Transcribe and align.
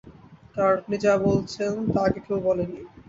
কারণ 0.55 0.73
আপনি 0.79 0.95
যা 0.97 1.13
বলছেন, 1.25 1.71
তা 1.87 1.99
আগে 2.07 2.19
কেউ 2.25 2.37
বলে 2.47 2.63
নি। 2.65 2.79